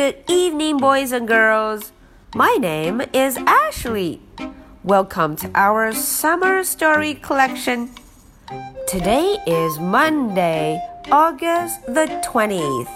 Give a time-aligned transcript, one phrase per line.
[0.00, 1.92] Good evening, boys and girls.
[2.34, 4.22] My name is Ashley.
[4.82, 7.90] Welcome to our summer story collection.
[8.88, 10.80] Today is Monday,
[11.12, 12.88] August the 20th.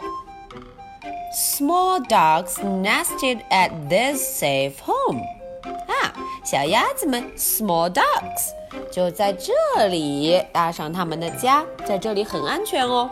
[1.33, 5.21] Small ducks nested at this safe home。
[5.63, 8.51] 啊，小鸭子们 small ducks
[8.91, 13.09] 就在这里搭上他们的家，在这里很安全哦。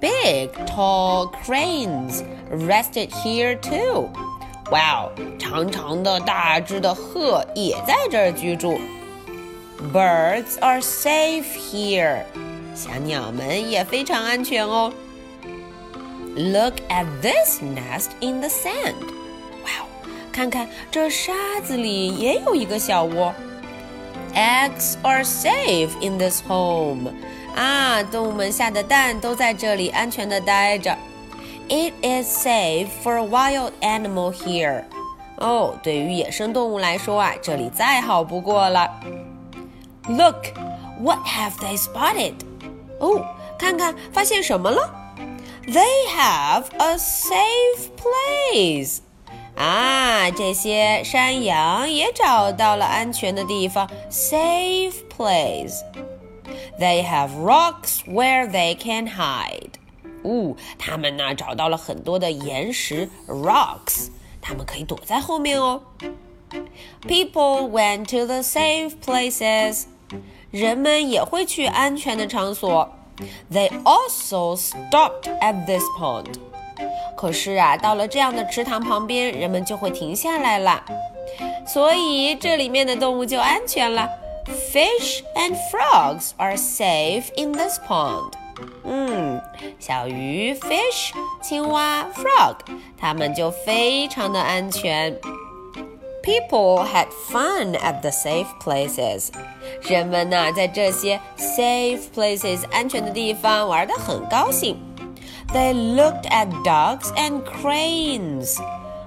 [0.00, 4.08] Big tall cranes rested here too。
[4.70, 8.78] 哇哦，长长的、大只的鹤也在这儿居住。
[9.92, 12.22] Birds are safe here，
[12.74, 14.92] 小鸟们也非常安全哦。
[16.36, 18.94] Look at this nest in the sand，
[19.64, 19.86] 哇哦，
[20.30, 21.32] 看看这沙
[21.64, 23.32] 子里也有一个小窝。
[24.34, 27.10] Eggs are safe in this home，
[27.56, 30.96] 啊，动物们下的蛋都在这里安全的待着。
[31.68, 34.84] It is safe for a wild animal here.
[35.36, 38.88] 哦，对于野生动物来说啊，这里再好不过了。
[40.08, 40.46] Look,
[41.00, 42.34] what have they spotted?
[42.98, 43.24] 哦，
[43.58, 44.90] 看看发现什么了？
[45.66, 49.00] They have a safe place.
[49.54, 55.82] 啊，这些山羊也找到了安全的地方，safe place.
[56.80, 59.72] They have rocks where they can hide.
[60.22, 64.08] 哦，他们呢找到了很多的岩石 rocks，
[64.40, 65.82] 他们可以躲在后面哦。
[67.06, 69.84] People went to the safe places，
[70.50, 72.88] 人们也会去安全的场所。
[73.52, 76.34] They also stopped at this pond。
[77.16, 80.84] 可是啊，到了这样的池塘旁边，人们就会停下来了，
[81.66, 84.08] 所以这里面的动物就安全了。
[84.72, 88.32] Fish and frogs are safe in this pond。
[88.84, 89.40] 嗯，
[89.78, 92.56] 小鱼 fish，青蛙 frog，
[92.98, 95.16] 它们就非常的安全。
[96.22, 99.28] People had fun at the safe places，
[99.82, 104.76] 人们呢在这些 safe places 安全的地方玩得很高兴。
[105.54, 108.58] They looked at ducks and cranes。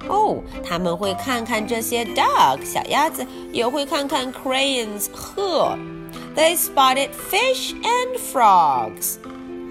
[0.09, 5.77] 哦，他们会看看这些 duck 小鸭子，也会看看 cranes 鹤。
[6.35, 9.17] They spotted fish and frogs。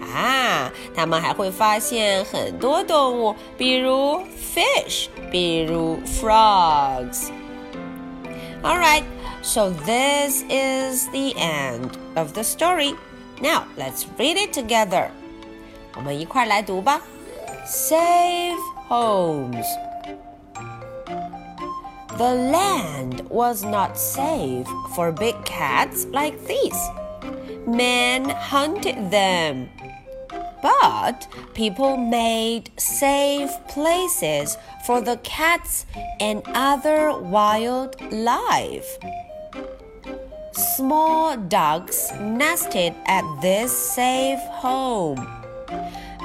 [0.05, 9.05] 啊，他们还会发现很多动物，比如 fish，比如 frogs。All right,
[9.43, 12.95] so this is the end of the story.
[13.41, 15.09] Now let's read it together.
[15.97, 17.01] 我们一块来读吧。
[17.67, 18.59] Safe
[18.89, 19.65] homes.
[22.19, 26.77] The land was not safe for big cats like these.
[27.67, 29.69] Men hunted them
[30.66, 35.86] but people made safe places for the cats
[36.20, 38.98] and other wildlife.
[40.54, 45.22] Small ducks nested at this safe home.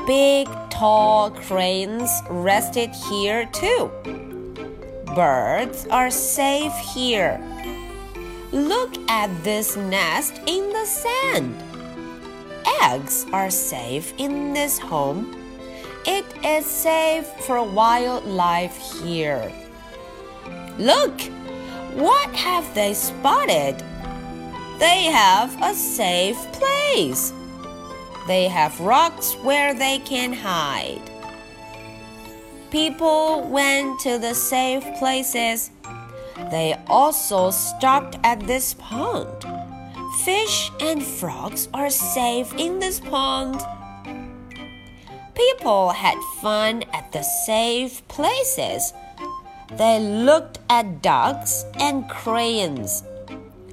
[0.07, 3.91] Big, tall cranes rested here too.
[5.15, 7.37] Birds are safe here.
[8.53, 11.70] Look at this nest in the sand
[12.83, 15.37] eggs are safe in this home.
[16.07, 19.53] It is safe for wildlife here.
[20.79, 21.21] Look!
[21.95, 23.83] What have they spotted?
[24.79, 27.33] They have a safe place.
[28.27, 31.03] They have rocks where they can hide.
[32.71, 35.71] People went to the safe places.
[36.51, 39.60] They also stopped at this pond.
[40.25, 43.59] Fish and frogs are safe in this pond.
[45.35, 48.93] People had fun at the safe places.
[49.79, 53.03] They looked at ducks and crayons.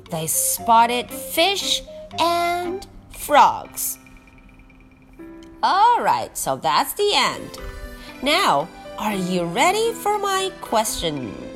[0.09, 1.81] They spotted fish
[2.17, 3.97] and frogs.
[5.61, 7.57] Alright, so that's the end.
[8.21, 11.46] Now, are you ready for my question?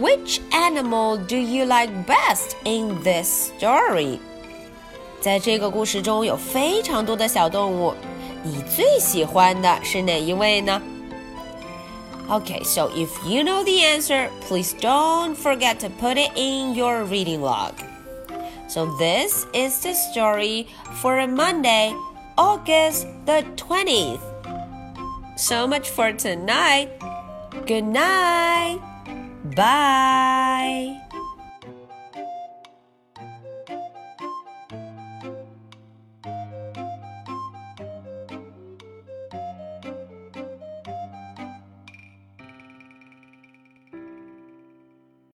[0.00, 4.18] Which animal do you like best in this story?
[5.20, 7.94] 在这个故事中有非常多的小动物，
[8.42, 10.80] 你最喜欢的是哪一位呢？
[12.28, 17.42] Okay, so if you know the answer, please don't forget to put it in your reading
[17.42, 17.74] log.
[18.66, 20.68] So this is the story
[21.02, 21.92] for Monday,
[22.36, 24.20] August the 20th.
[25.36, 26.88] So much for tonight.
[27.66, 28.80] Good night.
[29.55, 31.01] Bye.